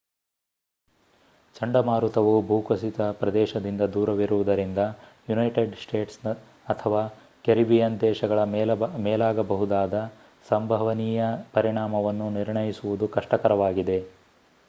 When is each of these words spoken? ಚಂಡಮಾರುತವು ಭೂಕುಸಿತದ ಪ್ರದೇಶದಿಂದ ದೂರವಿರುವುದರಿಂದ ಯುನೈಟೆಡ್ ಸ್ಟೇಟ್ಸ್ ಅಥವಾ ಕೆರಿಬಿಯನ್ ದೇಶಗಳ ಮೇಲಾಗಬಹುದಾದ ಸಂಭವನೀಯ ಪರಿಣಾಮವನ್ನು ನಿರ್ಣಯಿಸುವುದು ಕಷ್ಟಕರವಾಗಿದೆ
ಚಂಡಮಾರುತವು 1.55 2.31
ಭೂಕುಸಿತದ 2.47 3.09
ಪ್ರದೇಶದಿಂದ 3.19 3.83
ದೂರವಿರುವುದರಿಂದ 3.93 4.79
ಯುನೈಟೆಡ್ 5.29 5.75
ಸ್ಟೇಟ್ಸ್ 5.75 6.19
ಅಥವಾ 6.67 7.03
ಕೆರಿಬಿಯನ್ 7.45 8.01
ದೇಶಗಳ 8.01 8.39
ಮೇಲಾಗಬಹುದಾದ 9.05 9.99
ಸಂಭವನೀಯ 10.45 11.27
ಪರಿಣಾಮವನ್ನು 11.53 12.29
ನಿರ್ಣಯಿಸುವುದು 12.39 13.07
ಕಷ್ಟಕರವಾಗಿದೆ 13.15 13.99